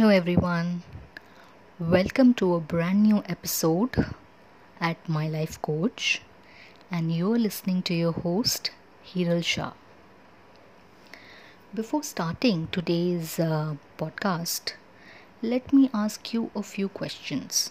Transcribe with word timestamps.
Hello, 0.00 0.12
everyone. 0.12 0.82
Welcome 1.78 2.32
to 2.36 2.54
a 2.54 2.58
brand 2.58 3.02
new 3.02 3.22
episode 3.26 4.06
at 4.80 4.96
My 5.06 5.28
Life 5.28 5.60
Coach, 5.60 6.22
and 6.90 7.14
you're 7.14 7.38
listening 7.38 7.82
to 7.82 7.92
your 7.92 8.12
host, 8.12 8.70
Hiral 9.04 9.44
Shah. 9.44 9.72
Before 11.74 12.02
starting 12.02 12.68
today's 12.72 13.38
uh, 13.38 13.74
podcast, 13.98 14.72
let 15.42 15.70
me 15.70 15.90
ask 15.92 16.32
you 16.32 16.50
a 16.56 16.62
few 16.62 16.88
questions. 16.88 17.70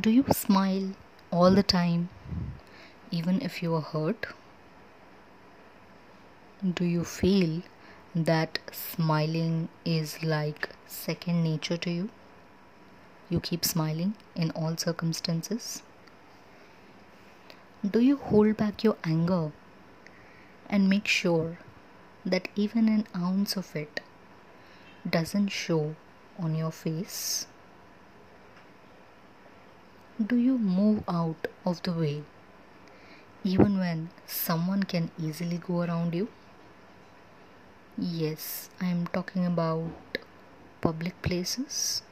Do 0.00 0.10
you 0.10 0.24
smile 0.30 0.92
all 1.32 1.50
the 1.50 1.64
time, 1.64 2.08
even 3.10 3.42
if 3.42 3.64
you 3.64 3.74
are 3.74 3.88
hurt? 3.96 4.26
Do 6.62 6.84
you 6.84 7.02
feel 7.02 7.62
that 8.16 8.58
smiling 8.72 9.68
is 9.84 10.22
like 10.22 10.70
second 10.86 11.44
nature 11.44 11.76
to 11.76 11.90
you? 11.90 12.08
You 13.28 13.40
keep 13.40 13.62
smiling 13.62 14.14
in 14.34 14.50
all 14.52 14.74
circumstances? 14.78 15.82
Do 17.88 18.00
you 18.00 18.16
hold 18.16 18.56
back 18.56 18.82
your 18.82 18.96
anger 19.04 19.52
and 20.70 20.88
make 20.88 21.06
sure 21.06 21.58
that 22.24 22.48
even 22.56 22.88
an 22.88 23.06
ounce 23.14 23.54
of 23.54 23.76
it 23.76 24.00
doesn't 25.08 25.48
show 25.48 25.94
on 26.38 26.54
your 26.54 26.72
face? 26.72 27.46
Do 30.26 30.36
you 30.36 30.56
move 30.56 31.04
out 31.06 31.48
of 31.66 31.82
the 31.82 31.92
way 31.92 32.22
even 33.44 33.78
when 33.78 34.08
someone 34.26 34.84
can 34.84 35.10
easily 35.22 35.58
go 35.58 35.82
around 35.82 36.14
you? 36.14 36.28
Yes, 37.98 38.68
I 38.78 38.88
am 38.88 39.06
talking 39.06 39.46
about 39.46 39.90
public 40.82 41.20
places. 41.22 42.02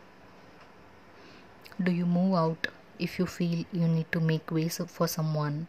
Do 1.78 1.92
you 1.92 2.06
move 2.06 2.34
out 2.34 2.68
if 2.98 3.18
you 3.18 3.26
feel 3.26 3.66
you 3.70 3.86
need 3.86 4.10
to 4.12 4.18
make 4.20 4.50
ways 4.50 4.80
for 4.86 5.06
someone, 5.06 5.68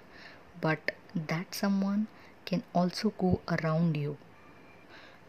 but 0.62 0.92
that 1.14 1.54
someone 1.54 2.08
can 2.46 2.64
also 2.74 3.10
go 3.18 3.42
around 3.50 3.98
you? 3.98 4.16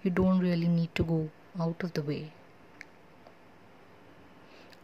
You 0.05 0.12
don't 0.12 0.39
really 0.39 0.69
need 0.69 0.95
to 0.95 1.03
go 1.03 1.31
out 1.59 1.83
of 1.83 1.92
the 1.95 2.03
way. 2.03 2.33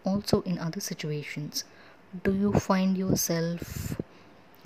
Also, 0.02 0.42
in 0.42 0.58
other 0.58 0.80
situations, 0.80 1.62
do 2.24 2.34
you 2.34 2.52
find 2.54 2.98
yourself 2.98 4.00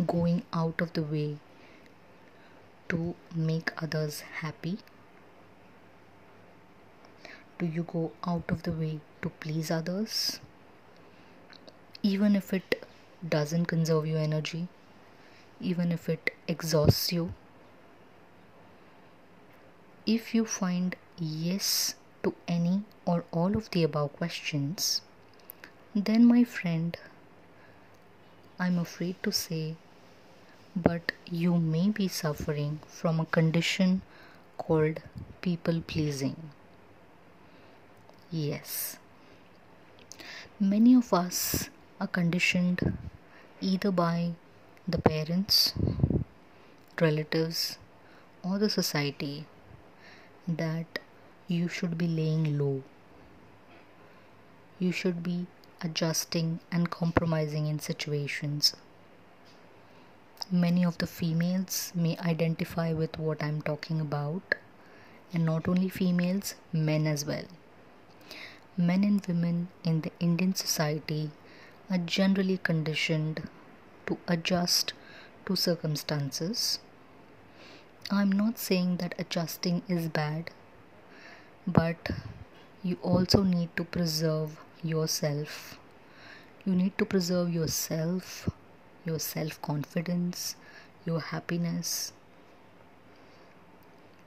going 0.07 0.45
out 0.55 0.81
of 0.81 0.95
the 0.95 1.03
way 1.03 1.37
to 2.89 3.15
make 3.35 3.71
others 3.83 4.21
happy? 4.41 4.79
Do 7.59 7.67
you 7.67 7.83
go 7.85 8.13
out 8.25 8.51
of 8.51 8.63
the 8.65 8.73
way 8.73 9.01
to 9.23 9.31
please 9.31 9.71
others? 9.71 10.41
Even 12.03 12.37
if 12.37 12.53
it 12.53 12.87
doesn't 13.27 13.67
conserve 13.67 14.07
your 14.07 14.19
energy, 14.19 14.69
even 15.61 15.91
if 15.91 16.09
it 16.09 16.35
exhausts 16.47 17.13
you? 17.13 17.33
If 20.05 20.35
you 20.35 20.45
find 20.45 20.95
yes 21.19 21.95
to 22.23 22.35
any 22.47 22.83
or 23.07 23.25
all 23.33 23.57
of 23.57 23.71
the 23.71 23.83
above 23.83 24.13
questions, 24.17 25.01
then, 25.95 26.27
my 26.27 26.45
friend, 26.45 26.97
I'm 28.61 28.79
afraid 28.79 29.17
to 29.23 29.33
say, 29.33 29.77
but 30.77 31.13
you 31.31 31.57
may 31.57 31.89
be 31.89 32.07
suffering 32.07 32.81
from 32.87 33.19
a 33.19 33.25
condition 33.25 34.03
called 34.59 35.01
people 35.41 35.81
pleasing. 35.81 36.37
Yes. 38.33 38.97
Many 40.59 40.97
of 40.97 41.15
us 41.15 41.71
are 42.01 42.09
conditioned 42.09 42.99
either 43.61 43.93
by 43.93 44.33
the 44.89 44.99
parents, 44.99 45.75
relatives, 47.01 47.79
or 48.43 48.59
the 48.59 48.69
society 48.69 49.47
that 50.49 50.99
you 51.47 51.69
should 51.69 51.97
be 51.97 52.09
laying 52.09 52.59
low. 52.59 52.83
You 54.81 54.91
should 54.91 55.23
be 55.23 55.47
adjusting 55.81 56.59
and 56.73 56.91
compromising 56.91 57.69
in 57.69 57.79
situations. 57.79 58.75
Many 60.51 60.85
of 60.85 60.99
the 60.99 61.07
females 61.07 61.93
may 61.95 62.19
identify 62.19 62.93
with 62.93 63.21
what 63.21 63.41
I'm 63.41 63.63
talking 63.63 64.01
about, 64.01 64.57
and 65.33 65.47
not 65.47 65.69
only 65.69 65.89
females, 65.89 66.57
men 66.73 67.07
as 67.07 67.25
well 67.25 67.45
men 68.79 69.05
and 69.05 69.25
women 69.27 69.69
in 69.85 70.03
the 70.03 70.13
Indian 70.21 70.55
society 70.55 71.31
are 71.91 71.97
generally 71.99 72.59
conditioned 72.59 73.49
to 74.07 74.19
adjust 74.29 74.93
to 75.47 75.57
circumstances. 75.57 76.79
I'm 78.11 78.31
not 78.31 78.59
saying 78.59 78.99
that 78.99 79.15
adjusting 79.19 79.83
is 79.89 80.09
bad, 80.09 80.51
but 81.67 82.11
you 82.83 82.99
also 83.03 83.43
need 83.43 83.75
to 83.77 83.85
preserve 83.85 84.61
yourself. 84.83 85.79
You 86.65 86.75
need 86.75 86.99
to 86.99 87.05
preserve 87.07 87.53
yourself, 87.53 88.49
your 89.05 89.19
self 89.19 89.61
confidence, 89.63 90.55
your 91.07 91.21
happiness. 91.21 92.13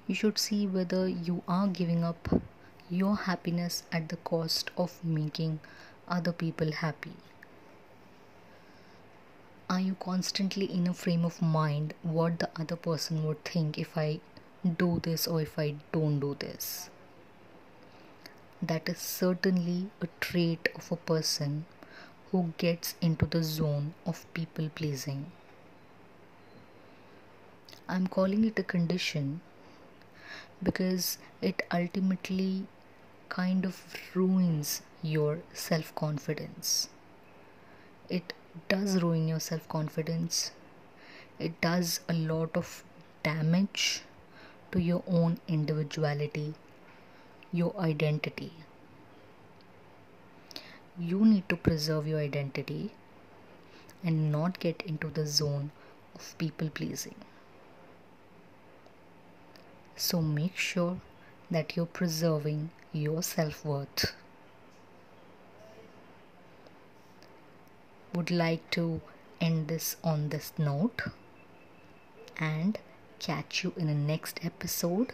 You 0.07 0.15
should 0.15 0.39
see 0.39 0.65
whether 0.65 1.07
you 1.07 1.43
are 1.47 1.67
giving 1.67 2.03
up 2.03 2.27
your 2.89 3.15
happiness 3.15 3.83
at 3.91 4.09
the 4.09 4.17
cost 4.17 4.71
of 4.77 5.03
making 5.03 5.59
other 6.07 6.31
people 6.31 6.71
happy? 6.71 7.13
Are 9.69 9.79
you 9.79 9.95
constantly 9.99 10.65
in 10.65 10.87
a 10.87 10.93
frame 10.93 11.23
of 11.23 11.41
mind 11.41 11.93
what 12.01 12.39
the 12.39 12.49
other 12.59 12.75
person 12.75 13.23
would 13.25 13.45
think 13.45 13.77
if 13.77 13.95
I 13.95 14.19
do 14.77 14.99
this 15.03 15.27
or 15.27 15.41
if 15.41 15.59
I 15.59 15.75
don't 15.91 16.19
do 16.19 16.35
this? 16.39 16.89
That 18.61 18.89
is 18.89 18.97
certainly 18.97 19.89
a 20.01 20.07
trait 20.19 20.69
of 20.75 20.91
a 20.91 20.95
person 20.95 21.65
who 22.31 22.53
gets 22.57 22.95
into 22.99 23.27
the 23.27 23.43
zone 23.43 23.93
of 24.05 24.25
people 24.33 24.69
pleasing. 24.73 25.31
I'm 27.87 28.07
calling 28.07 28.43
it 28.45 28.59
a 28.59 28.63
condition 28.63 29.41
because 30.61 31.19
it 31.41 31.61
ultimately 31.71 32.65
kind 33.29 33.65
of 33.65 33.81
ruins 34.13 34.81
your 35.01 35.39
self 35.53 35.93
confidence. 35.95 36.89
It 38.09 38.33
does 38.67 39.01
ruin 39.01 39.27
your 39.27 39.39
self 39.39 39.67
confidence. 39.69 40.51
It 41.39 41.61
does 41.61 42.01
a 42.09 42.13
lot 42.13 42.57
of 42.57 42.83
damage 43.23 44.01
to 44.71 44.79
your 44.81 45.03
own 45.07 45.39
individuality, 45.47 46.53
your 47.53 47.73
identity. 47.79 48.51
You 50.99 51.25
need 51.25 51.47
to 51.49 51.55
preserve 51.55 52.07
your 52.07 52.19
identity 52.19 52.91
and 54.03 54.31
not 54.31 54.59
get 54.59 54.81
into 54.81 55.09
the 55.09 55.25
zone 55.25 55.71
of 56.15 56.35
people 56.37 56.69
pleasing. 56.69 57.15
So 59.95 60.21
make 60.21 60.57
sure 60.57 60.99
that 61.51 61.75
you're 61.75 61.85
preserving 61.85 62.69
your 62.91 63.21
self 63.23 63.65
worth. 63.65 64.13
Would 68.13 68.31
like 68.31 68.69
to 68.71 69.01
end 69.39 69.67
this 69.67 69.95
on 70.03 70.29
this 70.29 70.51
note 70.57 71.03
and 72.37 72.77
catch 73.19 73.63
you 73.63 73.73
in 73.77 73.87
the 73.87 73.93
next 73.93 74.39
episode. 74.43 75.13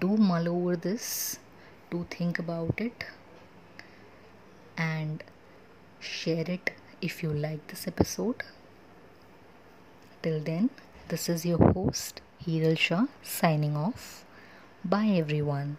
Do 0.00 0.16
mull 0.16 0.48
over 0.48 0.76
this, 0.76 1.38
do 1.90 2.06
think 2.10 2.38
about 2.38 2.80
it, 2.80 3.04
and 4.76 5.22
share 6.00 6.44
it 6.50 6.72
if 7.00 7.22
you 7.22 7.32
like 7.32 7.66
this 7.68 7.86
episode. 7.86 8.42
Till 10.22 10.40
then, 10.40 10.70
this 11.08 11.28
is 11.28 11.46
your 11.46 11.58
host, 11.72 12.20
Hiral 12.44 12.76
Shah, 12.76 13.06
signing 13.22 13.76
off. 13.76 14.25
Bye 14.88 15.18
everyone. 15.18 15.76